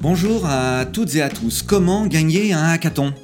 [0.00, 1.62] Bonjour à toutes et à tous.
[1.62, 3.14] Comment gagner un hackathon?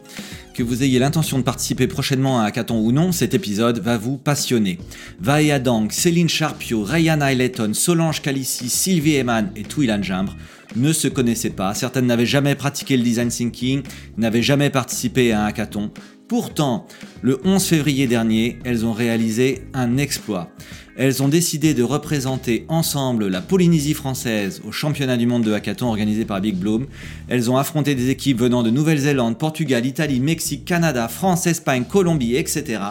[0.54, 3.98] Que vous ayez l'intention de participer prochainement à un hackathon ou non, cet épisode va
[3.98, 4.78] vous passionner.
[5.20, 10.34] Vaea Dang, Céline Charpio, Ryan Eileton, Solange Calici, Sylvie Eman et Twilan Jimbre
[10.76, 11.74] ne se connaissaient pas.
[11.74, 13.82] Certaines n'avaient jamais pratiqué le design thinking,
[14.16, 15.90] n'avaient jamais participé à un hackathon.
[16.28, 16.86] Pourtant,
[17.22, 20.50] le 11 février dernier, elles ont réalisé un exploit.
[20.98, 25.86] Elles ont décidé de représenter ensemble la Polynésie française au championnat du monde de hackathon
[25.86, 26.86] organisé par Big Bloom.
[27.28, 32.36] Elles ont affronté des équipes venant de Nouvelle-Zélande, Portugal, Italie, Mexique, Canada, France, Espagne, Colombie,
[32.36, 32.82] etc.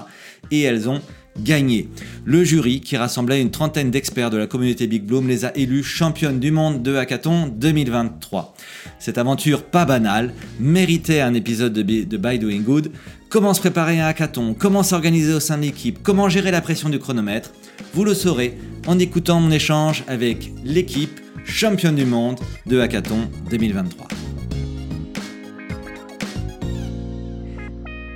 [0.49, 1.02] Et elles ont
[1.40, 1.90] gagné.
[2.26, 5.84] Le jury, qui rassemblait une trentaine d'experts de la communauté Big Bloom, les a élues
[5.84, 8.54] championnes du monde de hackathon 2023.
[9.00, 12.91] Cette aventure pas banale méritait un épisode de, By Doing Good.
[13.30, 14.55] Comment se préparer un hackathon?
[14.58, 16.00] Comment s'organiser au sein de l'équipe?
[16.02, 17.52] Comment gérer la pression du chronomètre?
[17.94, 18.58] Vous le saurez
[18.88, 24.08] en écoutant mon échange avec l'équipe championne du monde de hackathon 2023.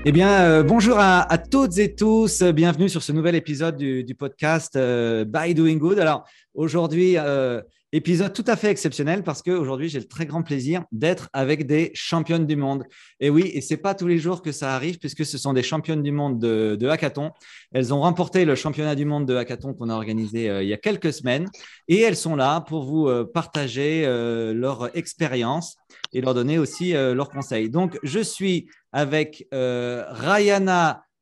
[0.03, 2.41] Eh bien, euh, bonjour à, toutes et tous.
[2.41, 5.99] Bienvenue sur ce nouvel épisode du, podcast euh, By Doing Good.
[5.99, 7.61] Alors, aujourd'hui, euh,
[7.91, 11.91] épisode tout à fait exceptionnel parce qu'aujourd'hui, j'ai le très grand plaisir d'être avec des
[11.93, 12.85] championnes du monde.
[13.19, 15.63] Et oui, et c'est pas tous les jours que ça arrive puisque ce sont des
[15.63, 17.31] championnes du monde de, de hackathon.
[17.71, 20.77] Elles ont remporté le championnat du monde de hackathon qu'on a organisé il y a
[20.77, 21.47] quelques semaines
[21.87, 25.77] et elles sont là pour vous partager leur expérience
[26.13, 27.69] et leur donner aussi leurs conseils.
[27.69, 30.03] Donc, je suis avec euh,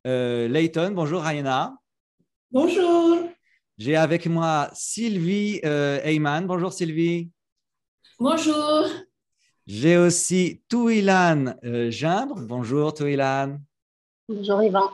[0.08, 0.92] euh, Layton.
[0.94, 1.76] Bonjour Ryana.
[2.52, 3.29] Bonjour.
[3.80, 6.46] J'ai avec moi Sylvie euh, Heyman.
[6.46, 7.30] Bonjour Sylvie.
[8.20, 8.90] Bonjour.
[9.66, 12.42] J'ai aussi Touilan euh, Gimbre.
[12.42, 13.58] Bonjour Touilan.
[14.28, 14.92] Bonjour Yvan.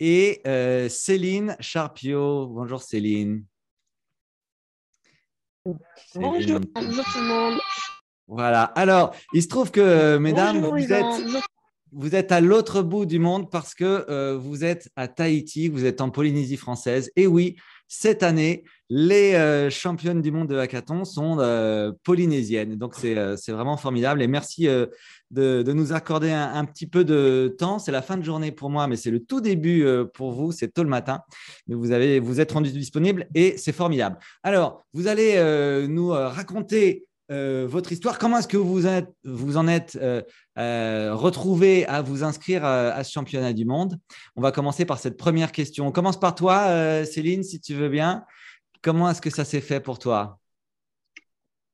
[0.00, 0.40] Et
[0.88, 2.46] Céline Charpio.
[2.46, 3.44] Bonjour Céline.
[6.14, 6.60] Bonjour.
[6.60, 7.60] tout le monde.
[8.26, 8.62] Voilà.
[8.62, 11.44] Alors, il se trouve que, mesdames, vous êtes
[11.94, 15.84] vous êtes à l'autre bout du monde parce que euh, vous êtes à Tahiti, vous
[15.84, 17.12] êtes en Polynésie française.
[17.14, 17.56] Et oui,
[17.88, 22.76] cette année, les euh, championnes du monde de hackathon sont euh, polynésiennes.
[22.76, 24.22] Donc, c'est vraiment formidable.
[24.22, 24.66] Et merci
[25.30, 27.78] de, nous accorder un, petit peu de temps.
[27.78, 30.52] C'est la fin de journée pour moi, mais c'est le tout début pour vous.
[30.52, 31.20] C'est tôt le matin.
[31.66, 34.18] Mais vous, avez, vous êtes rendu disponible et c'est formidable.
[34.42, 38.18] Alors, vous allez nous raconter euh, votre histoire.
[38.18, 40.20] Comment est-ce que vous, êtes, vous en êtes euh,
[40.58, 43.98] euh, retrouvé à vous inscrire à, ce championnat du monde?
[44.36, 45.86] On va commencer par cette première question.
[45.86, 48.24] On commence par toi, Céline, si tu veux bien.
[48.82, 50.38] Comment est-ce que ça s'est fait pour toi?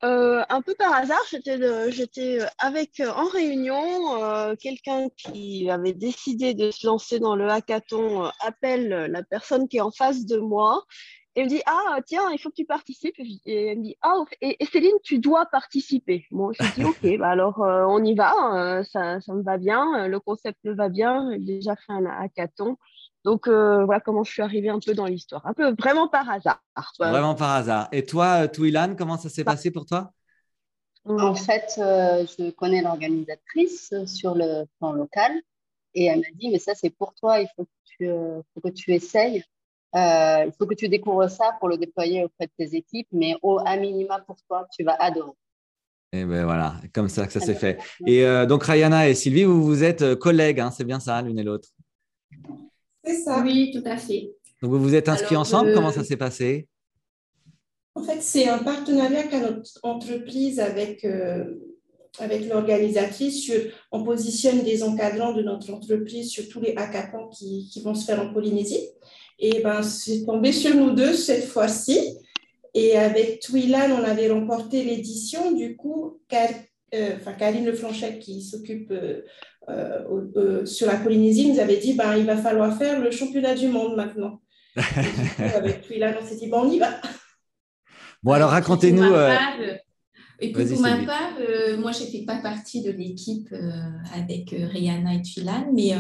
[0.03, 7.19] Un peu par hasard, j'étais avec en réunion quelqu'un qui avait décidé de se lancer
[7.19, 10.85] dans le hackathon appelle la personne qui est en face de moi
[11.37, 13.15] et elle me dit Ah, tiens, il faut que tu participes.
[13.45, 16.27] Et elle me dit Ah, et, Céline, tu dois participer.
[16.31, 19.57] Bon, je dis Ok, bah alors euh, on y va, euh, ça, ça, me va
[19.57, 22.77] bien, le concept me va bien, j'ai déjà fait un hackathon.
[23.25, 26.29] Donc euh, voilà comment je suis arrivée un peu dans l'histoire, un peu vraiment par
[26.29, 26.63] hasard.
[26.99, 27.89] Vraiment par hasard.
[27.93, 29.53] Et toi, Touilan, comment ça s'est bah.
[29.53, 30.13] passé pour toi?
[31.05, 35.33] En fait, je connais l'organisatrice sur le plan local
[35.95, 38.11] et elle m'a dit Mais ça, c'est pour toi, il faut que tu,
[38.55, 39.45] faut que tu essayes.
[39.97, 43.35] Euh, il faut que tu découvres ça pour le déployer auprès de tes équipes, mais
[43.43, 45.33] au à minima pour toi, tu vas adorer.
[46.13, 47.79] Et ben voilà, comme ça que ça s'est fait.
[48.07, 51.21] Et euh, donc Rayana et Sylvie, vous vous êtes euh, collègues, hein, c'est bien ça,
[51.23, 51.69] l'une et l'autre?
[53.05, 53.43] C'est ça.
[53.43, 54.33] Oui, tout à fait.
[54.63, 56.69] Donc vous vous êtes inscrits ensemble, comment ça s'est passé?
[57.95, 61.05] En fait, c'est un partenariat qu'a notre entreprise avec,
[62.19, 63.51] avec l'organisatrice.
[63.91, 68.05] On positionne des encadrants de notre entreprise sur tous les hackathons qui, qui vont se
[68.05, 68.89] faire en Polynésie.
[69.41, 72.19] Et ben, c'est tombé sur nous deux cette fois-ci.
[72.75, 75.53] Et avec Twilan, on avait remporté l'édition.
[75.53, 76.21] Du coup,
[76.95, 79.23] euh, enfin, Karine Leflanchette, qui s'occupe euh,
[79.69, 83.69] euh, sur la Polynésie, nous avait dit ben, il va falloir faire le championnat du
[83.69, 84.41] monde maintenant.
[85.57, 87.01] avec Twilan, on s'est dit bon, on y va.
[88.23, 89.15] Bon, alors racontez-nous.
[90.43, 93.71] Et puis pour ma part, euh, moi, je n'étais pas partie de l'équipe euh,
[94.15, 95.93] avec euh, Rihanna et Tulan, mais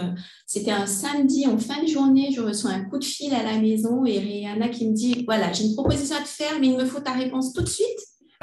[0.46, 3.58] c'était un samedi en fin de journée, je reçois un coup de fil à la
[3.58, 6.76] maison et Rihanna qui me dit, voilà, j'ai une proposition à te faire, mais il
[6.76, 7.86] me faut ta réponse tout de suite.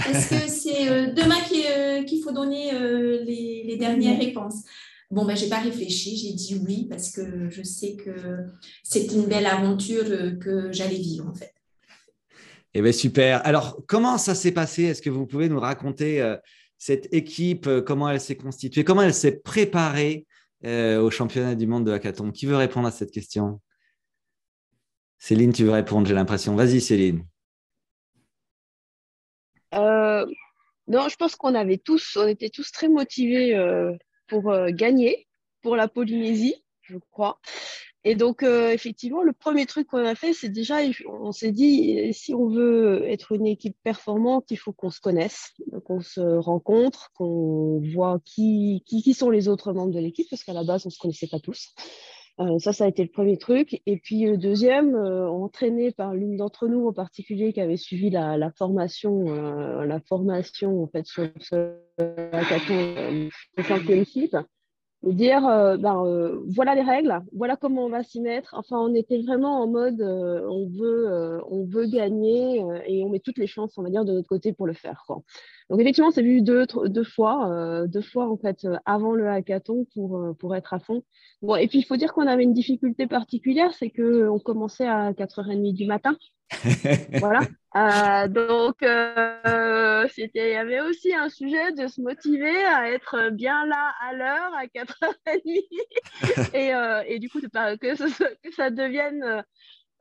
[0.08, 2.72] Est-ce que c'est demain qu'il faut donner
[3.26, 4.64] les, les, dernières réponses
[5.10, 8.12] Bon, ben, je n'ai pas réfléchi, j'ai dit oui parce que je sais que
[8.84, 10.06] c'est une belle aventure
[10.40, 11.54] que j'allais vivre en fait.
[12.78, 13.44] Eh bien, super.
[13.44, 14.84] Alors, comment ça s'est passé?
[14.84, 16.38] Est-ce que vous pouvez nous raconter euh,
[16.78, 20.28] cette équipe, euh, comment elle s'est constituée, comment elle s'est préparée
[20.64, 22.32] euh, au championnat du monde de hackathon?
[22.32, 23.62] Qui veut répondre à cette question?
[25.18, 26.56] Céline, tu veux répondre, j'ai l'impression.
[26.56, 27.26] Vas-y, Céline.
[29.74, 33.60] Non, je pense qu'on avait tous, on était tous très motivés
[34.28, 35.28] pour gagner
[35.64, 37.40] pour la Polynésie, je crois.
[38.10, 40.78] Et donc, effectivement, le premier truc qu'on a fait, c'est déjà,
[41.10, 45.52] on s'est dit, si on veut être une équipe performante, il faut qu'on se connaisse,
[45.84, 50.54] qu'on se rencontre, qu'on voit qui, qui, sont les autres membres de l'équipe, parce qu'à
[50.54, 51.74] la base, on ne se connaissait pas tous.
[52.40, 53.82] Euh, ça, ça a été le premier truc.
[53.86, 58.10] Et puis le deuxième, euh, entraîné par l'une d'entre nous en particulier qui avait suivi
[58.10, 61.74] la, formation, euh, la formation en fait sur ce
[62.32, 63.30] hackathon
[65.04, 68.56] de dire ben, voilà les règles, voilà comment on va s'y mettre.
[68.58, 73.38] Enfin, on était vraiment en mode on veut on veut gagner et on met toutes
[73.38, 75.06] les chances, on va dire, de notre côté pour le faire.
[75.70, 79.28] Donc effectivement, c'est vu deux, deux fois, euh, deux fois en fait euh, avant le
[79.28, 81.04] hackathon pour, euh, pour être à fond.
[81.42, 85.12] Bon, et puis il faut dire qu'on avait une difficulté particulière, c'est qu'on commençait à
[85.12, 86.16] 4h30 du matin.
[87.20, 87.42] Voilà.
[88.28, 88.78] donc
[90.12, 94.14] c'était, il y avait aussi un sujet de se motiver à être bien là à
[94.14, 95.42] l'heure à 4h30
[96.54, 96.72] et,
[97.14, 99.44] et du coup que, que ça devienne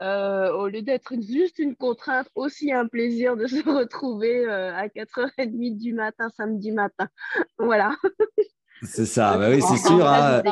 [0.02, 4.88] euh, au lieu d'être juste une contrainte, aussi un plaisir de se retrouver euh, à
[4.88, 7.08] 4h30 du matin, samedi matin.
[7.58, 7.96] voilà.
[8.82, 10.06] C'est ça, bah oui, c'est sûr.
[10.06, 10.42] Hein.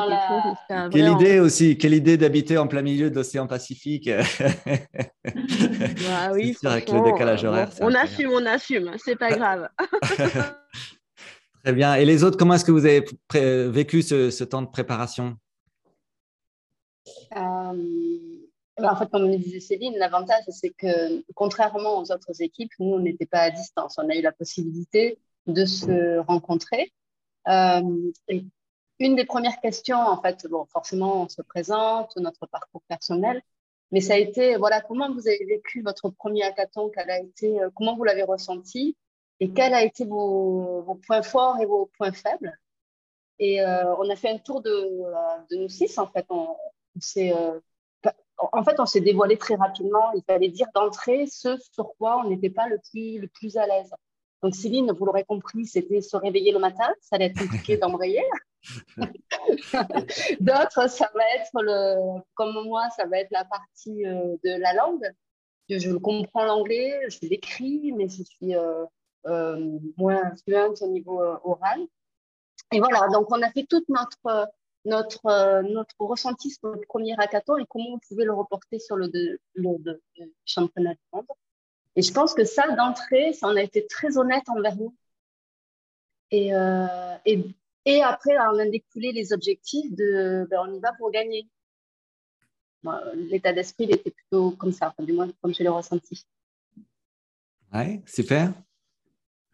[0.91, 4.09] Quelle idée aussi, quelle idée d'habiter en plein milieu de l'océan Pacifique.
[4.09, 7.69] bah oui, sûr, avec le décalage horaire.
[7.81, 9.69] On, assume, on assume, c'est pas grave.
[11.63, 11.95] Très bien.
[11.95, 13.05] Et les autres, comment est-ce que vous avez
[13.69, 15.35] vécu ce, ce, temps de préparation?
[17.35, 17.73] Euh
[18.83, 22.99] en fait, comme me disait Céline, l'avantage, c'est que contrairement aux autres équipes, nous, on
[22.99, 23.95] n'était pas à distance.
[23.97, 25.17] On a eu la possibilité
[25.47, 26.91] de se rencontrer.
[27.47, 28.45] Euh, et
[28.99, 33.41] une des premières questions, en fait, forcément, on se présente, notre parcours personnel,
[33.91, 37.61] mais ça a été, voilà, comment vous avez vécu votre premier hackathon, quel a été,
[37.61, 38.97] euh, comment vous l'avez ressenti?
[39.39, 42.57] Et quels ont été vos, points forts et vos points faibles?
[43.37, 44.89] Et euh, on a fait un tour de,
[45.51, 46.25] de six, en fait.
[46.29, 46.55] On,
[46.95, 47.61] on
[48.37, 50.11] en fait, on s'est dévoilé très rapidement.
[50.13, 53.65] Il fallait dire d'entrée ce sur quoi on n'était pas le plus, le plus à
[53.65, 53.91] l'aise.
[54.43, 56.87] Donc, Céline, vous l'aurez compris, c'était se réveiller le matin.
[57.01, 58.23] Ça allait être compliqué d'embrayer.
[60.39, 64.73] D'autres, ça va être, le, comme moi, ça va être la partie euh, de la
[64.73, 65.07] langue.
[65.69, 68.85] Je, comprends l'anglais, je l'écris, mais je suis euh,
[69.25, 71.79] euh, moins fluente au niveau oral.
[72.71, 74.49] Et voilà, donc on a fait toute notre
[74.85, 79.09] notre, notre ressenti sur le premier hackathon et comment on pouvait le reporter sur le,
[79.55, 80.01] le,
[80.45, 81.25] championnat du monde.
[81.95, 84.95] Et je pense que ça, d'entrée, ça en a été très honnête envers nous.
[86.31, 87.43] Et, euh, et,
[87.85, 91.47] et, après, on a découlé les objectifs de ben, on y va pour gagner.
[93.15, 96.25] L'état d'esprit, il était plutôt comme ça, du moins comme je l'ai ressenti.
[97.73, 98.53] Ouais, super.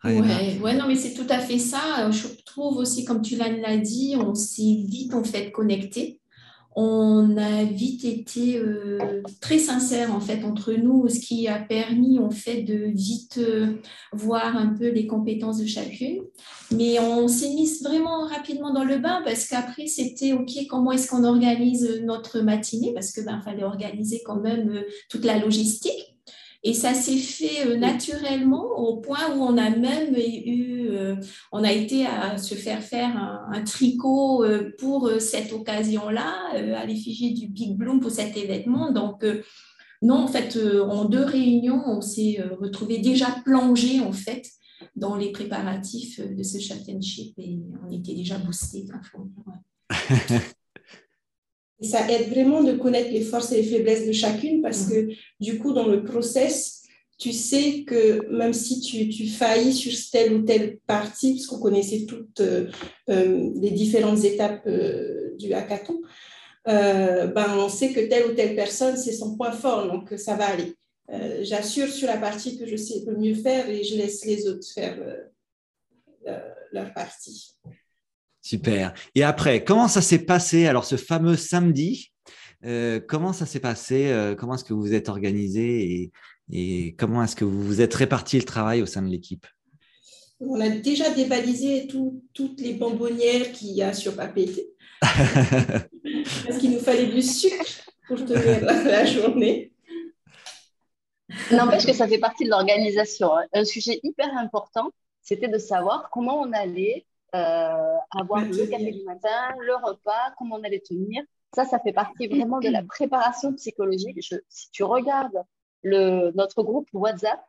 [0.03, 2.09] Ouais, ouais, non, mais c'est tout à fait ça.
[2.09, 6.20] Je trouve aussi, comme tu l'as dit, on s'est vite en fait connecté.
[6.75, 12.17] On a vite été euh, très sincère en fait entre nous, ce qui a permis
[12.19, 13.73] en fait de vite euh,
[14.13, 16.21] voir un peu les compétences de chacune.
[16.71, 21.09] Mais on s'est mis vraiment rapidement dans le bain parce qu'après c'était ok, comment est-ce
[21.09, 22.93] qu'on organise notre matinée?
[22.93, 26.10] Parce que ben fallait organiser quand même euh, toute la logistique.
[26.63, 31.15] Et ça s'est fait euh, naturellement au point où on a même eu, euh,
[31.51, 37.33] on a été à se faire faire un, tricot euh, pour cette occasion-là, à l'effigie
[37.33, 38.91] du Big Bloom pour cet événement.
[38.91, 39.25] Donc,
[40.01, 44.47] non, en fait, en deux réunions, on s'est retrouvé déjà plongé en fait
[44.95, 48.85] dans les préparatifs de ce championship et on était déjà boosté.
[49.15, 50.39] Ouais.
[51.81, 55.09] Et ça aide vraiment de connaître les forces et les faiblesses de chacune parce que
[55.39, 56.81] du coup, dans le process,
[57.21, 62.41] tu sais que même si tu, faillis sur telle ou telle partie, puisqu'on connaissait toutes
[62.41, 62.65] euh,
[63.09, 66.01] euh, les différentes étapes euh, du hackathon,
[66.65, 70.45] ben, on sait que telle ou telle personne, c'est son point fort, donc ça va
[70.45, 70.75] aller.
[71.41, 74.67] J'assure sur la partie que je sais le mieux faire et je laisse les autres
[74.67, 74.97] faire
[76.71, 77.55] leur partie.
[78.41, 78.93] Super.
[79.15, 82.11] Et après, comment ça s'est passé Alors, ce fameux samedi,
[82.65, 86.11] euh, comment ça s'est passé euh, Comment est-ce que vous vous êtes organisé
[86.53, 89.47] et, comment est-ce que vous vous êtes réparti le travail au sein de l'équipe?
[90.41, 91.87] On a déjà dévalisé
[92.33, 94.73] toutes les bonbonnières qu'il y a sur papier.
[95.01, 99.71] Parce qu'il nous fallait du sucre pour tenir la journée.
[101.51, 103.33] N'empêche que ça fait partie de l'organisation.
[103.35, 103.45] Hein.
[103.53, 109.55] Un sujet hyper important, c'était de savoir comment on allait avoir le café du matin,
[109.59, 111.23] le repas, comment on allait tenir.
[111.55, 114.17] Ça, ça fait partie vraiment de la préparation psychologique.
[114.49, 115.43] si tu regardes
[115.83, 117.41] le, notre groupe WhatsApp,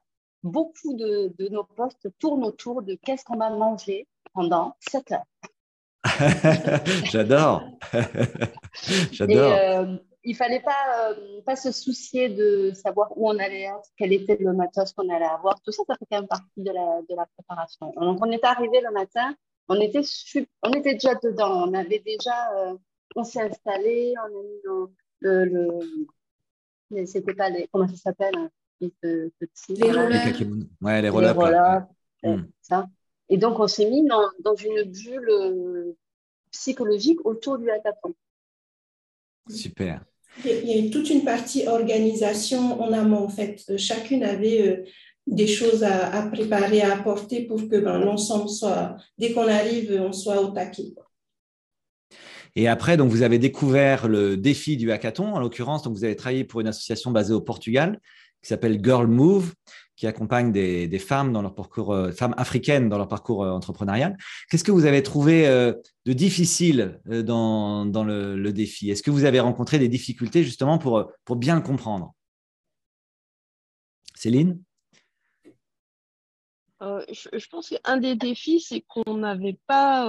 [0.42, 5.24] beaucoup de, de nos postes tournent autour de qu'est-ce qu'on va manger pendant 7 heures.
[7.04, 7.62] J'adore.
[9.12, 9.52] J'adore.
[9.52, 14.12] Euh, il fallait pas, euh, pas se soucier de savoir où on allait être, quel
[14.12, 15.60] était le matos qu'on allait avoir.
[15.62, 17.92] Tout ça, ça fait quand même partie de la, de la préparation.
[17.96, 19.34] Donc, on est arrivé le matin,
[19.72, 20.02] on était,
[20.62, 21.68] on était déjà dedans.
[21.68, 22.76] On avait déjà, euh,
[23.16, 24.60] on s'est installé, on a mis
[25.20, 28.50] le, le, c'était pas les, comment ça s'appelle hein,
[28.80, 30.36] les rollers.
[30.80, 31.86] Ouais, les rollers.
[32.22, 32.42] Hmm.
[32.60, 32.86] ça.
[33.28, 35.96] Et donc, on s'est mis dans, dans, une bulle euh,
[36.50, 38.14] psychologique autour du hackathon.
[39.48, 40.04] Super.
[40.44, 43.76] Il y a toute une partie organisation en amont, en fait.
[43.76, 44.84] Chacune avait euh,
[45.26, 50.12] des choses à, préparer, à apporter pour que ben, l'ensemble soit, dès qu'on arrive, on
[50.12, 50.94] soit au taquet.
[52.54, 55.34] Et après, donc, vous avez découvert le défi du hackathon.
[55.34, 57.98] En l'occurrence, donc, vous avez travaillé pour une association basée au Portugal
[58.42, 59.54] qui s'appelle Girl Move,
[59.96, 64.16] qui accompagne des, femmes dans leur parcours, euh, femmes africaines dans leur parcours euh, entrepreneurial.
[64.50, 65.72] Qu'est-ce que vous avez trouvé euh,
[66.06, 68.90] de difficile dans, le, défi?
[68.90, 72.14] Est-ce que vous avez rencontré des difficultés justement pour, pour bien le comprendre?
[74.14, 74.60] Céline?
[77.10, 80.06] Je, pense qu'un des défis, c'est qu'on n'avait pas,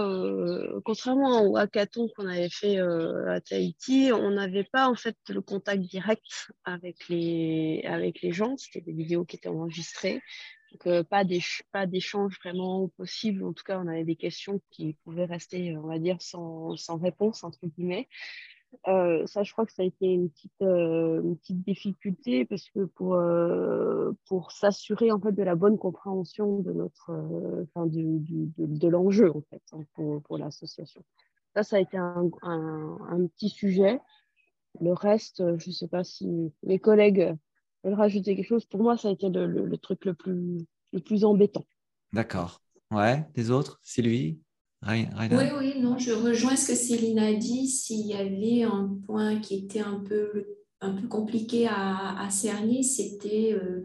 [0.85, 5.83] contrairement au hackathon qu'on avait fait à Tahiti, on n'avait pas en fait le contact
[5.83, 8.57] direct avec les, avec les gens.
[8.57, 10.21] C'était des vidéos qui étaient enregistrées.
[10.73, 13.43] Donc, pas d'échange vraiment possible.
[13.43, 16.97] En tout cas, on avait des questions qui pouvaient rester, on va dire, sans, sans
[16.97, 18.07] réponse, entre guillemets.
[18.87, 23.15] Euh, ça, je crois que ça a été une petite, euh, difficulté parce que pour,
[23.15, 27.11] euh, pour s'assurer en fait de la bonne compréhension de notre,
[27.63, 31.03] enfin, de, l'enjeu en fait hein, pour, pour l'association.
[31.55, 33.99] Ça, ça a été un, un, petit sujet.
[34.81, 37.35] Le reste, je ne sais pas si mes collègues
[37.83, 38.65] veulent rajouter quelque chose.
[38.65, 41.65] Pour moi, ça a été le, truc le plus, le plus embêtant.
[42.11, 42.59] D'accord.
[42.91, 44.39] Ouais, les autres, Sylvie?
[45.31, 47.67] Oui, oui, non, je rejoins ce que Céline a dit.
[47.67, 50.45] S'il y avait un point qui était un peu,
[50.81, 53.53] un peu compliqué à, cerner, c'était.
[53.53, 53.83] Euh,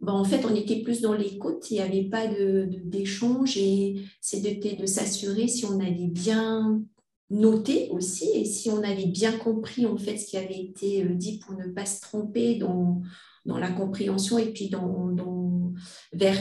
[0.00, 4.02] bon, en fait, on était plus dans l'écoute, il n'y avait pas d'échange de, et
[4.20, 6.82] c'était de s'assurer si on avait bien
[7.28, 11.14] noté aussi et si on avait bien compris en fait ce qui avait été euh,
[11.14, 13.02] dit pour ne pas se tromper dans,
[13.44, 15.72] dans la compréhension et puis dans, dans
[16.12, 16.36] vers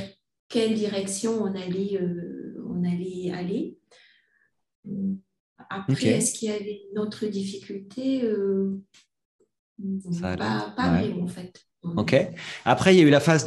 [0.49, 3.77] quelle direction on allait, euh, on allait aller.
[5.69, 8.81] Après, est-ce qu'il y avait une autre difficulté euh,
[10.21, 11.65] Pas, vraiment, en fait.
[11.83, 12.15] OK.
[12.65, 13.45] Après, il y a eu la phase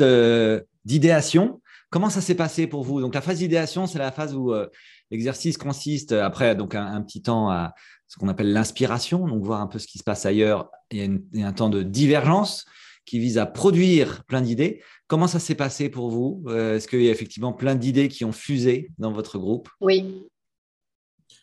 [0.84, 1.60] d'idéation.
[1.90, 3.00] Comment ça s'est passé pour vous?
[3.00, 4.66] Donc, la phase d'idéation, c'est la phase où euh,
[5.10, 7.74] l'exercice consiste, après donc un, petit temps à
[8.08, 10.70] ce qu'on appelle l'inspiration, donc voir un peu ce qui se passe ailleurs.
[10.90, 12.66] Il y a, un temps de divergence
[13.06, 14.82] qui vise à produire plein d'idées.
[15.06, 16.44] Comment ça s'est passé pour vous?
[16.48, 19.70] Euh, Est-ce qu'il y a effectivement plein d'idées qui ont fusé dans votre groupe?
[19.80, 20.26] Oui,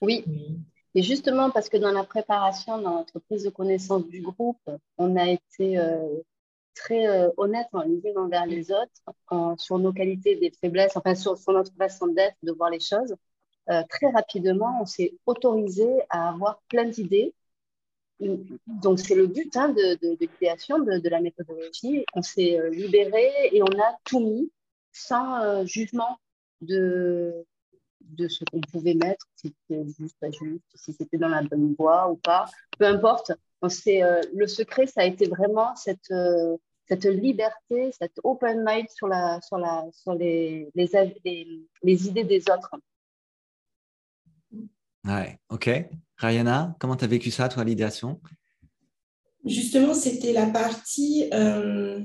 [0.02, 0.26] oui.
[0.96, 4.62] Et justement, parce que dans la préparation, dans notre prise de connaissance du groupe,
[4.98, 6.22] on a été euh,
[6.74, 11.38] très euh, honnête les unes envers les autres sur nos qualités des faiblesses, enfin sur,
[11.50, 13.14] notre façon d'être, de voir les choses.
[13.70, 17.34] Euh, très rapidement, on s'est autorisé à avoir plein d'idées.
[18.22, 22.06] Donc, c'est le but hein, de, de, l'idéation de, de, la méthodologie.
[22.14, 24.50] On s'est libéré et on a tout mis
[24.94, 26.18] sans jugement
[26.62, 27.46] de,
[28.10, 31.74] de ce qu'on pouvait mettre, si c'était juste, pas juste, si c'était dans la bonne
[31.78, 32.46] voie ou pas,
[32.78, 33.32] peu importe.
[33.88, 36.56] Euh, le secret, ça a été vraiment cette, euh,
[36.88, 40.90] cette liberté, cette open mind sur, la, sur, la, sur les, les,
[41.84, 42.76] les, idées des autres.
[45.04, 45.70] Ouais, ok.
[46.18, 48.22] Ryana, comment tu as vécu ça, toi, l'idéation?
[49.44, 52.04] Justement, c'était la partie euh,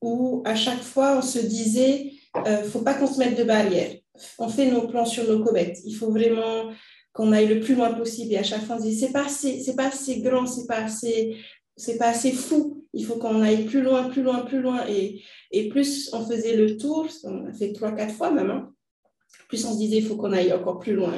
[0.00, 3.44] où à chaque fois, on se disait, il ne faut pas qu'on se mette de
[3.44, 3.94] barrière
[4.38, 5.78] on fait nos plans sur nos comètes.
[5.84, 6.70] Il faut vraiment
[7.12, 8.32] qu'on aille le plus loin possible.
[8.32, 10.66] Et à chaque fois, on se dit, c'est pas assez, c'est pas assez grand, c'est
[10.66, 11.36] pas assez,
[11.76, 12.86] c'est pas assez fou.
[12.92, 14.86] Il faut qu'on aille plus loin, plus loin, plus loin.
[14.88, 18.72] Et, et plus on faisait le tour, on a fait trois, quatre fois même, hein,
[19.48, 21.12] plus on se disait, il faut qu'on aille encore plus loin.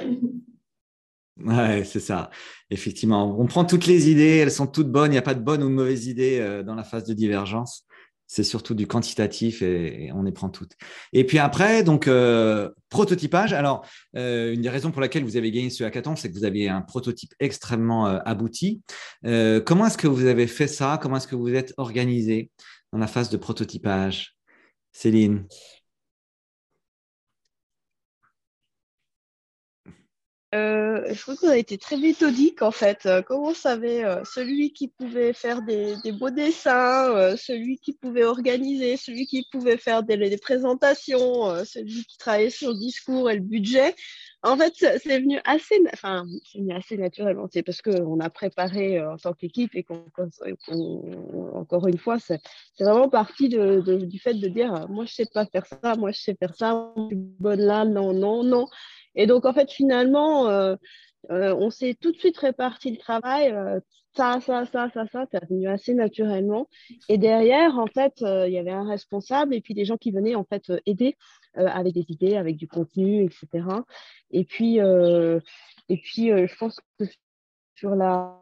[1.45, 2.31] Ouais, c'est ça.
[2.71, 5.11] Effectivement, on prend toutes les idées, elles sont toutes bonnes.
[5.11, 7.15] Il n'y a pas de bonne ou de mauvaise idée euh, dans la phase de
[7.15, 7.87] divergence
[8.31, 10.75] c'est surtout du quantitatif et, on y prend toutes.
[11.13, 13.53] Et puis après, donc euh, prototypage.
[13.53, 13.85] Alors,
[14.17, 16.69] euh, une des raisons pour laquelle vous avez gagné ce hackathon, c'est que vous aviez
[16.69, 18.83] un prototype extrêmement euh, abouti.
[19.25, 20.97] comment est-ce que vous avez fait ça?
[21.03, 22.53] Comment est-ce que vous êtes organisé
[22.93, 24.37] dans la phase de prototypage?
[24.93, 25.47] Céline?
[30.53, 33.07] Euh, je trouve qu'on a été très méthodique en fait.
[33.07, 38.25] Euh, comme on savait, euh, celui qui pouvait faire des, beaux dessins, celui qui pouvait
[38.25, 43.43] organiser, celui qui pouvait faire des, présentations, celui qui travaillait sur le discours et le
[43.43, 43.95] budget.
[44.43, 47.47] En fait, c'est venu assez, enfin, venu assez naturellement.
[47.53, 50.05] C'est parce qu'on a préparé en tant qu'équipe et qu'on,
[51.55, 52.41] encore une fois, c'est,
[52.81, 56.35] vraiment parti du fait de dire, moi je sais pas faire ça, moi je sais
[56.35, 58.67] faire ça, je suis bonne là, non, non, non.
[59.15, 60.77] Et donc, en fait, finalement, euh,
[61.31, 63.51] euh, on s'est tout de suite réparti le travail.
[63.51, 63.81] Euh,
[64.17, 66.69] ça, ça, ça, ça, ça, c'est venu assez naturellement.
[67.09, 70.35] Et derrière, en fait, il y avait un responsable et puis des gens qui venaient
[70.35, 71.17] en fait aider
[71.55, 73.69] avec des idées, avec du contenu, etc.
[74.33, 77.05] Et puis, et puis je pense que
[77.77, 78.37] sur la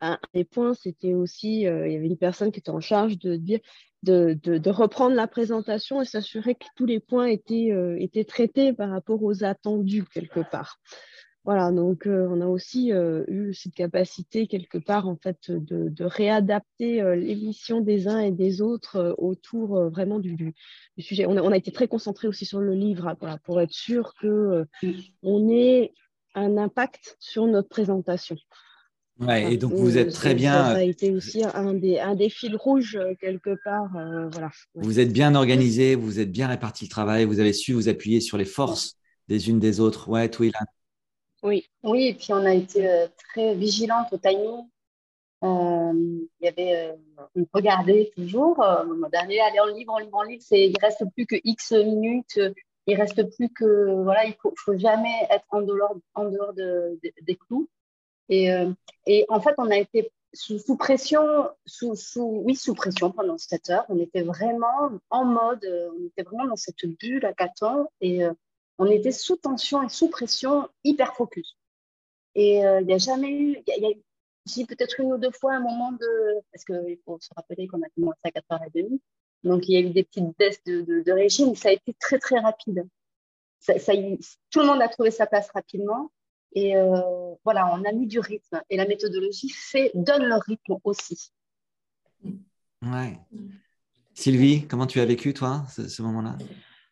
[0.00, 3.36] un des points, c'était aussi, il y avait une personne qui était en charge de
[3.36, 3.60] dire
[4.02, 8.90] de, reprendre la présentation et s'assurer que tous les points étaient, euh, étaient traités par
[8.90, 10.78] rapport aux attendus quelque part.
[11.44, 16.04] Voilà, donc euh, on a aussi euh, eu cette capacité quelque part en fait de,
[16.04, 20.54] réadapter l'émission des uns et des autres autour vraiment du,
[20.98, 21.26] sujet.
[21.26, 25.94] On a, été très concentré aussi sur le livre hein, pour être sûr qu'on ait
[26.34, 28.36] un impact sur notre présentation.
[29.20, 30.52] Ouais, et donc vous êtes très bien.
[30.52, 33.94] Ça, a été aussi un des, un des fils rouges euh, quelque part.
[33.96, 34.50] Euh, voilà.
[34.74, 38.20] Vous êtes bien organisé, vous êtes bien réparti le travail, vous avez su vous appuyer
[38.20, 38.96] sur les forces
[39.26, 40.08] des unes des autres.
[40.08, 40.60] Ouais, Twila.
[41.42, 44.68] Oui, oui, et puis on a été euh, très vigilante au timing.
[45.42, 46.94] il y avait,
[47.34, 48.62] on regardait toujours.
[48.62, 50.42] Euh, dernier, allez, on livre, on livre, on livre.
[50.46, 52.40] C'est, il reste plus que X minutes.
[52.86, 56.98] Il reste plus que voilà, il faut, faut jamais être en dehors, en dehors de,
[57.02, 57.68] des clous.
[58.28, 58.70] Et, euh,
[59.06, 63.70] et en fait, on a été sous, pression, sous, sous, oui, sous pression pendant cette
[63.70, 63.84] heure.
[63.88, 67.90] On était vraiment en mode, euh, on était vraiment dans cette bulle à 4 ans
[68.00, 68.32] et euh,
[68.78, 71.56] on était sous tension et sous pression, hyper focus.
[72.34, 75.54] Et il n'y a jamais eu, il y a, eu peut-être une ou deux fois
[75.54, 79.00] un moment de, parce qu'il faut se rappeler qu'on a commencé à 4h30,
[79.44, 82.38] donc il y a eu des petites baisses de, régime, ça a été très très
[82.38, 82.86] rapide.
[83.66, 86.10] Tout le monde a trouvé sa place rapidement.
[86.52, 87.00] Et euh,
[87.44, 88.60] voilà, on a mis du rythme.
[88.70, 91.30] Et la méthodologie fait, donne le rythme aussi.
[92.82, 93.18] Ouais.
[94.14, 96.36] Sylvie, comment tu as vécu, toi, ce, moment-là?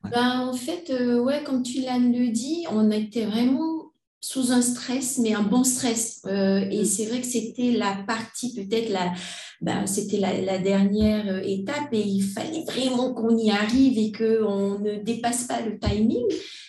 [0.05, 3.86] Ben, En fait, euh, ouais, comme tu l'as le dit, on était vraiment
[4.21, 6.23] sous un stress, mais un bon stress.
[6.27, 6.85] Euh, et mm.
[6.85, 9.13] c'est vrai que c'était la partie, peut-être, la,
[9.61, 14.79] ben, c'était la, la, dernière étape et il fallait vraiment qu'on y arrive et qu'on
[14.79, 16.25] ne dépasse pas le timing.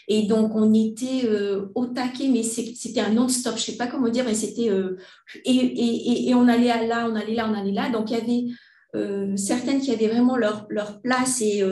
[0.10, 3.88] Et donc, on était euh, au taquet, mais c'était un non-stop, je ne sais pas
[3.88, 4.70] comment dire, mais c'était.
[4.70, 4.98] Euh,
[5.44, 7.90] et, et, et, on allait là, on allait là, on allait là.
[7.90, 8.46] Donc, il y avait
[8.96, 11.64] euh, certaines qui avaient vraiment leur, leur place et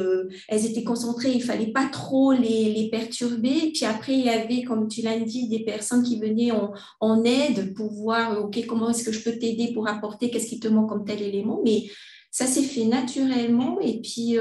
[0.47, 3.71] elles étaient concentrées, il fallait pas trop les, les, perturber.
[3.73, 7.23] Puis après, il y avait, comme tu l'as dit, des personnes qui venaient en, en
[7.23, 10.67] aide pour voir, OK, comment est-ce que je peux t'aider pour apporter, qu'est-ce qui te
[10.67, 11.62] manque comme tel élément.
[11.63, 11.86] Mais
[12.32, 13.80] ça s'est fait naturellement.
[13.82, 14.38] Et puis.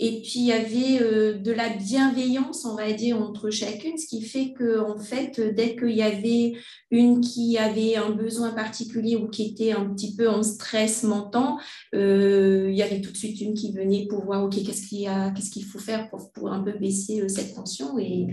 [0.00, 4.08] Et puis, il y avait euh, de la bienveillance, on va dire, entre chacune, ce
[4.08, 6.54] qui fait qu'en en fait, dès qu'il y avait
[6.90, 11.58] une qui avait un besoin particulier ou qui était un petit peu en stress mentant,
[11.94, 15.08] euh, il y avait tout de suite une qui venait pour voir, OK, qu'est-ce qu'il
[15.36, 17.96] qu'est-ce qu'il faut faire pour, un peu baisser euh, cette tension.
[17.98, 18.26] Et,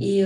[0.00, 0.22] et,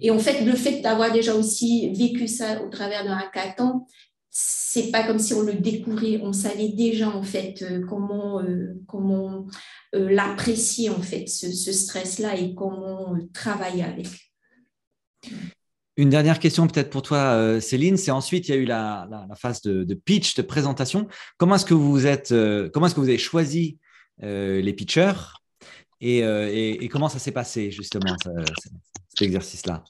[0.00, 3.86] et en fait, le fait d'avoir déjà aussi vécu ça au travers d'un hackathon,
[4.34, 8.80] c'est pas comme si on le découvrait, on savait déjà en fait euh, comment, euh,
[8.88, 9.46] comment
[9.94, 14.06] euh, l'apprécier en fait, ce, stress-là et comment travailler avec.
[15.98, 17.98] Une dernière question peut-être pour toi, Céline.
[17.98, 21.06] C'est ensuite il y a eu la, phase de, pitch, de présentation.
[21.36, 22.34] Comment est-ce que vous êtes,
[22.72, 23.78] comment est-ce que vous avez choisi
[24.18, 25.12] les pitchers
[26.00, 28.16] et, comment ça s'est passé justement
[29.08, 29.84] cet exercice-là?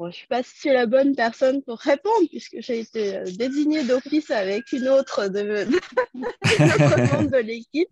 [0.00, 3.84] Je ne suis pas si la bonne personne pour répondre, puisque j'ai été euh, désignée
[3.84, 5.64] d'office avec une autre de,
[6.14, 7.88] de, de l'équipe.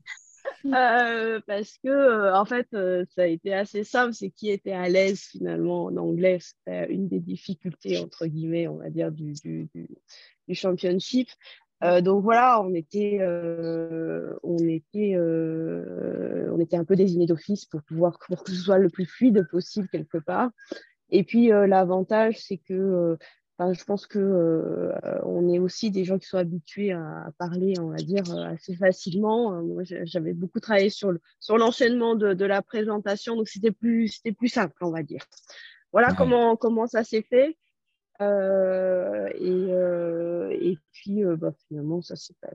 [0.66, 4.12] Euh, parce que, euh, en fait, ça a été assez simple.
[4.12, 6.38] C'est qui était à l'aise finalement en anglais.
[6.40, 11.28] C'était une des difficultés, entre guillemets, on va dire, du, du, du, championship.
[12.02, 13.20] donc voilà, on était,
[14.42, 18.90] on était, on était un peu désigné d'office pour pouvoir pour que ce soit le
[18.90, 20.50] plus fluide possible quelque part.
[21.14, 22.74] Et puis, euh, l'avantage, c'est que
[23.60, 27.74] euh, je pense que euh, on est aussi des gens qui sont habitués à, parler,
[27.78, 29.62] on va dire, assez facilement.
[29.62, 31.12] Moi, j'avais beaucoup travaillé sur
[31.50, 35.24] l'enchaînement de, de, la présentation, donc c'était plus, c'était plus simple, on va dire.
[35.92, 37.56] Voilà comment, comment ça s'est fait.
[38.20, 39.68] et,
[40.68, 42.50] et puis, bah, finalement, ça s'est pas,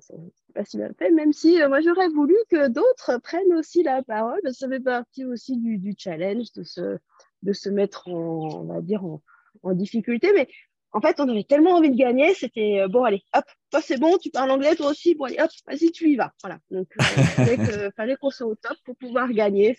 [0.53, 4.41] pas, si bien fait, même si moi, j'aurais voulu que d'autres prennent aussi la parole.
[4.51, 6.97] Ça fait partie aussi du, du challenge de se,
[7.43, 9.21] de se mettre en, on va dire, en,
[9.63, 10.31] en difficulté.
[10.33, 10.47] Mais
[10.91, 14.17] en fait, on avait tellement envie de gagner, c'était bon, allez, hop, toi c'est bon,
[14.17, 16.33] tu parles anglais, toi aussi, bon, allez, hop, vas-y, tu y vas.
[16.41, 16.59] Voilà.
[16.71, 16.87] Donc,
[17.37, 19.75] il fallait qu'on soit au top pour pouvoir gagner.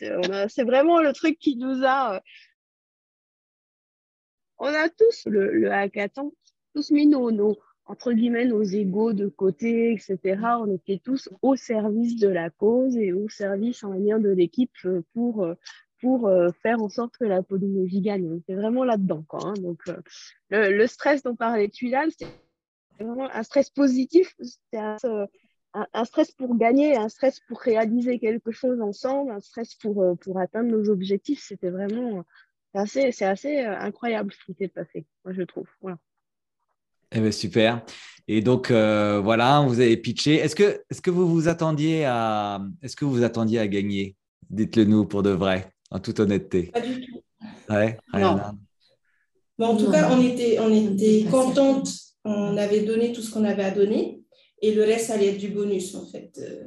[0.49, 2.21] C'est vraiment le truc qui nous a
[4.61, 6.35] on a tous le, le hackathon,
[6.75, 10.39] tous mis nos, entre guillemets, nos égaux de côté, etc.
[10.61, 14.71] On était tous au service de la cause et au service en lien de l'équipe
[14.85, 15.55] euh, pour, euh,
[16.01, 18.39] pour euh, faire en sorte que la Polynésie gagne.
[18.39, 19.25] Était vraiment là-dedans.
[19.33, 19.55] Hein.
[19.59, 19.81] Donc,
[20.51, 22.27] le, stress dont parlait Tuilal, c'est
[22.99, 24.35] vraiment un stress positif.
[24.41, 24.83] C'était
[25.75, 30.39] un, stress pour gagner, un stress pour réaliser quelque chose ensemble, un stress pour, pour
[30.39, 31.45] atteindre nos objectifs.
[31.47, 32.25] C'était vraiment
[32.87, 35.67] c'est assez, euh, incroyable ce qui s'est passé, moi je trouve.
[35.81, 35.99] Voilà.
[37.13, 37.85] Eh ben, super.
[38.29, 40.37] Et donc euh, voilà, vous avez pitché.
[40.37, 44.17] Est-ce que, est que vous vous attendiez à, est-ce que vous attendiez à gagner?
[44.49, 46.65] Dites-le nous pour de vrai, en toute honnêteté.
[46.73, 47.23] Pas du tout.
[47.69, 48.39] Ouais, non.
[49.59, 51.89] Mais en tout cas, on était, on était contente.
[52.25, 54.23] On avait donné tout ce qu'on avait à donner
[54.61, 56.39] et le reste allait être du bonus en fait.
[56.43, 56.67] Euh,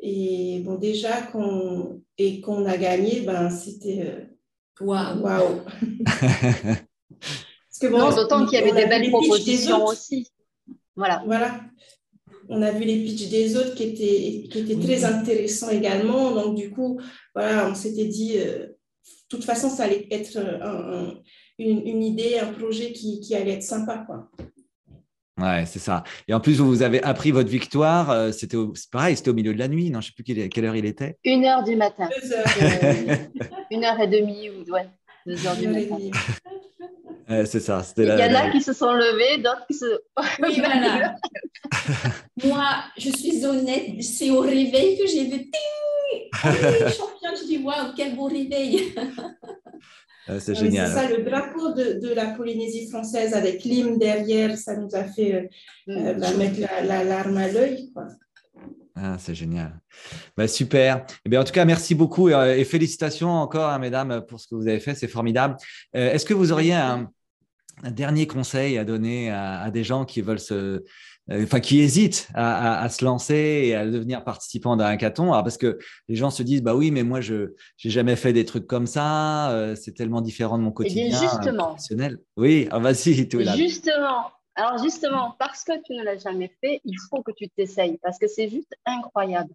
[0.00, 4.28] et bon, déjà qu'on et qu'on a gagné, ben c'était
[4.80, 5.22] Waouh!
[5.22, 5.64] Wow.
[6.18, 10.30] Parce que bon, d'autant qu'il y avait des belles propositions aussi.
[10.94, 11.22] Voilà.
[11.26, 11.60] Voilà.
[12.48, 16.32] On a vu les pitchs des autres qui étaient, qui étaient très intéressants également.
[16.32, 17.00] Donc, du coup,
[17.34, 18.74] voilà, on s'était dit, euh, de
[19.28, 20.38] toute façon, ça allait être
[21.58, 24.04] une, une, idée, un projet qui, qui allait être sympa.
[24.06, 24.30] Quoi.
[25.38, 26.02] Ouais, c'est ça.
[26.26, 28.10] Et en plus, vous avez appris votre victoire.
[28.10, 28.56] Euh, c'était
[28.90, 29.90] pareil, c'était au milieu de la nuit.
[29.90, 31.16] Non, je ne sais plus quelle, quelle, heure il était.
[31.24, 32.08] Une heure du matin.
[32.20, 33.18] Deux heures.
[33.70, 34.88] une heure et demie ou ouais,
[35.26, 35.96] deux heures du matin.
[37.28, 37.82] C'est ça.
[37.96, 40.00] Il y en a qui se sont levés, d'autres qui se.
[40.42, 41.16] Oui, voilà.
[42.44, 42.64] Moi,
[42.96, 45.50] je suis honnête, c'est au réveil que j'ai vu.
[45.50, 48.94] Ting champion, je dis waouh, quel beau réveil.
[50.26, 50.88] Ah, c'est génial.
[50.88, 55.34] C'est ça, le drapeau de, la Polynésie française avec l'hymne derrière, ça nous a fait
[55.34, 55.42] euh,
[55.86, 56.06] mm.
[56.06, 57.90] euh, bah, mettre la, larme à l'œil.
[58.94, 59.80] Ah, c'est génial.
[60.36, 61.06] Bah, super.
[61.24, 64.48] Eh bien, en tout cas, merci beaucoup et, euh, félicitations encore, hein, mesdames, pour ce
[64.48, 64.94] que vous avez fait.
[64.94, 65.56] C'est formidable.
[65.92, 67.10] Est-ce que vous auriez un,
[67.84, 70.54] dernier conseil à donner à, des gens qui veulent se,
[71.30, 75.32] euh, enfin qui hésitent à, se lancer et à devenir participant d'un hackathon.
[75.32, 78.32] Alors parce que les gens se disent bah oui, mais moi je n'ai jamais fait
[78.32, 82.18] des trucs comme ça, euh, c'est tellement différent de mon eh quotidien justement, professionnel.
[82.36, 83.56] Oui, ah, vas-y, tout là.
[83.56, 87.98] Justement, alors justement, parce que tu ne l'as jamais fait, il faut que tu t'essayes
[88.02, 89.52] parce que c'est juste incroyable.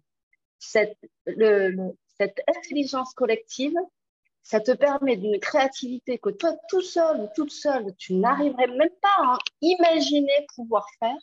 [0.58, 3.74] Cette, le, cette intelligence collective,
[4.44, 8.94] ça te permet d'une créativité que toi, tout seul ou toute seule, tu n'arriverais même
[9.00, 11.16] pas à imaginer pouvoir faire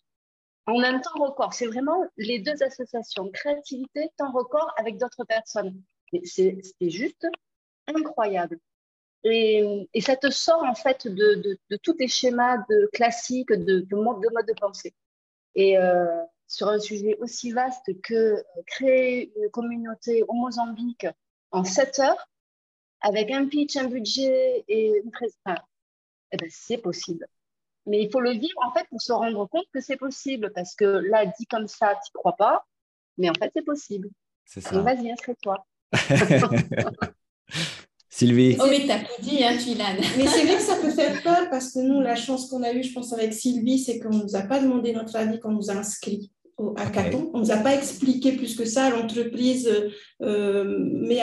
[0.66, 1.54] en un temps record.
[1.54, 5.82] C'est vraiment les deux associations, créativité, temps record avec d'autres personnes.
[6.24, 7.28] C'est juste
[7.88, 8.58] incroyable.
[9.24, 14.22] Et, ça te sort en fait de, tous tes schémas de classiques, de, de, mode,
[14.22, 14.96] de pensée.
[15.54, 16.08] Et euh,
[16.48, 21.06] sur un sujet aussi vaste que euh, créer une communauté au Mozambique
[21.52, 22.28] en 7 heures,
[23.02, 25.64] avec un pitch, un budget et une présentation,
[26.32, 27.28] eh ben, c'est possible.
[27.86, 30.52] Mais il faut le vivre, en fait, pour se rendre compte que c'est possible.
[30.54, 32.66] Parce que là, dit comme ça, tu crois pas.
[33.18, 34.10] Mais en fait, c'est possible.
[34.46, 34.76] C'est ça.
[34.76, 35.66] Donc, vas-y, inscris-toi.
[38.10, 38.58] Sylvie.
[38.60, 39.98] Oh, mais t'as tout dit, hein, Tuilane.
[40.18, 42.72] mais c'est vrai que ça peut faire peur parce que nous, la chance qu'on a
[42.74, 45.50] eue, je pense, avec Sylvie, c'est qu'on ne nous a pas demandé notre avis quand
[45.50, 47.32] on nous a inscrits au hackathon.
[47.34, 48.90] On ne nous a pas expliqué plus que ça.
[48.90, 49.70] L'entreprise
[50.22, 51.22] euh, mais,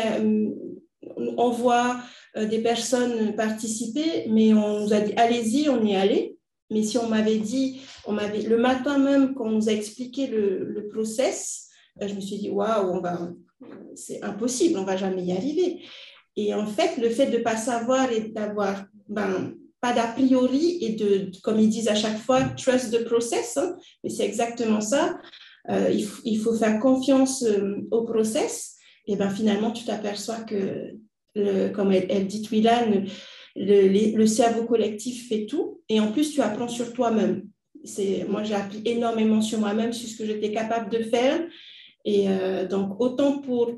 [1.19, 2.01] euh, envoie
[2.37, 6.39] euh, des personnes participer, mais on nous a dit allez-y, on y est allé.
[6.71, 10.27] Mais si on m'avait dit, on m'avait le matin même, quand on nous a expliqué
[10.27, 11.69] le, process,
[12.03, 13.31] euh, je me suis dit, waouh, on va,
[13.95, 15.83] c'est impossible, on va jamais y arriver.
[16.37, 20.91] Et en fait, le fait de pas savoir et d'avoir ben, pas d'a priori et
[20.91, 25.19] de, comme ils disent à chaque fois, trust the process, hein, mais c'est exactement ça.
[25.71, 25.91] Euh,
[26.25, 27.45] il, faut faire confiance
[27.91, 28.77] au process.
[29.07, 30.95] Et ben finalement, tu t'aperçois que,
[31.75, 33.05] comme elle, dit Twilan,
[33.57, 37.45] le, cerveau collectif fait tout et en plus tu apprends sur toi-même.
[37.85, 41.41] C'est, moi, j'ai appris énormément sur moi-même, sur ce que j'étais capable de faire.
[42.05, 43.73] Et euh, donc, autant pour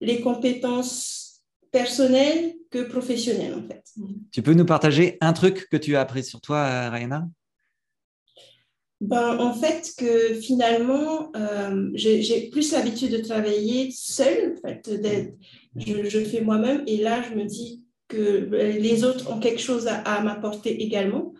[0.00, 3.84] les compétences personnelles que professionnelles, en fait.
[4.32, 7.28] Tu peux nous partager un truc que tu as appris sur toi, Rayana
[9.00, 14.90] ben, en fait, que finalement, euh, j'ai plus l'habitude de travailler seule, en fait,
[15.76, 19.86] je, je fais moi-même, et là, je me dis, que les autres ont quelque chose
[19.86, 21.34] à, m'apporter également.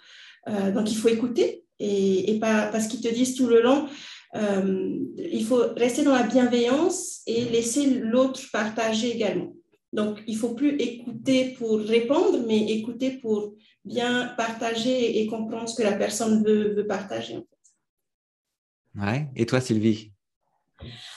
[0.49, 1.65] Euh, donc, il faut écouter.
[1.81, 3.89] et, pas parce qu'ils te disent tout le long,
[4.37, 9.55] euh, il faut rester dans la bienveillance et laisser l'autre partager également.
[9.93, 15.75] Donc, il faut plus écouter pour répondre, mais écouter pour bien partager et comprendre ce
[15.75, 17.37] que la personne veut, veut partager.
[17.37, 17.59] En fait.
[19.01, 19.29] Ouais.
[19.37, 20.13] Et toi, Sylvie?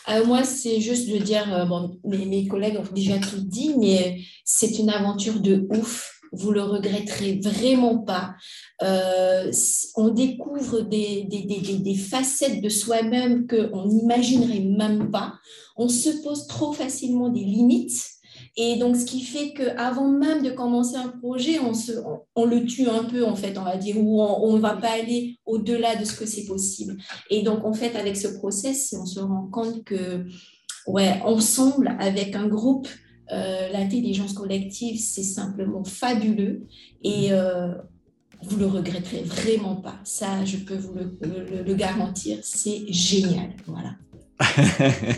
[0.09, 3.75] Euh, moi, c'est juste de dire, euh, bon, mes, mes, collègues ont déjà tout dit,
[3.77, 6.17] mais c'est une aventure de ouf.
[6.33, 8.35] Vous le regretterez vraiment pas.
[8.81, 9.51] Euh,
[9.97, 15.33] on découvre des, des, des, des facettes de soi-même qu'on n'imaginerait même pas.
[15.75, 18.20] On se pose trop facilement des limites.
[18.57, 21.93] Et donc, ce qui fait qu'avant même de commencer un projet, on, se,
[22.35, 24.91] on, le tue un peu, en fait, on va dire, ou on ne va pas
[24.91, 26.97] aller au-delà de ce que c'est possible.
[27.29, 30.25] Et donc, en fait, avec ce process, on se rend compte que,
[30.85, 32.87] ouais, ensemble, avec un groupe,
[33.31, 36.67] euh, l'intelligence collective, c'est simplement fabuleux.
[37.03, 37.73] Et euh,
[38.43, 39.99] vous le regretterez vraiment pas.
[40.03, 42.39] Ça, je peux vous le, le, le garantir.
[42.41, 43.55] C'est génial.
[43.65, 43.95] Voilà.
[44.41, 45.13] Et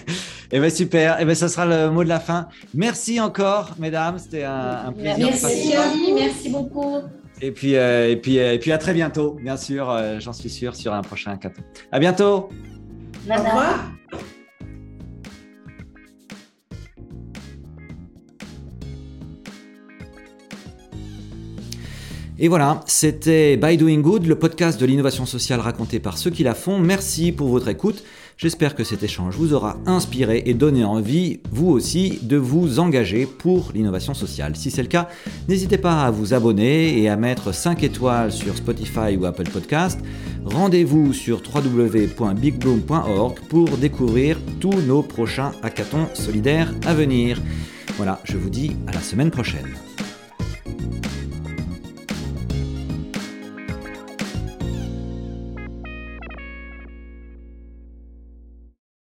[0.51, 2.47] eh bien super, et eh bien ça sera le mot de la fin.
[2.73, 5.27] Merci encore, mesdames, c'était un, plaisir.
[5.27, 7.01] Merci, merci beaucoup.
[7.41, 10.33] Et puis, euh, et, puis, euh, et puis à très bientôt, bien sûr, euh, j'en
[10.33, 11.59] suis sûr, sur un prochain 4.
[11.91, 12.49] À bientôt.
[13.29, 13.91] Au revoir.
[22.39, 26.43] Et voilà, c'était By Doing Good, le podcast de l'innovation sociale raconté par ceux qui
[26.43, 26.79] la font.
[26.79, 28.03] Merci pour votre écoute.
[28.37, 33.25] J'espère que cet échange vous aura inspiré et donné envie, vous aussi, de vous engager
[33.25, 34.55] pour l'innovation sociale.
[34.55, 35.07] Si c'est le cas,
[35.47, 39.99] n'hésitez pas à vous abonner et à mettre 5 étoiles sur Spotify ou Apple Podcast.
[40.45, 47.39] Rendez-vous sur www.bigbloom.org pour découvrir tous nos prochains hackathons solidaires à venir.
[47.97, 49.92] Voilà, je vous dis à la semaine prochaine.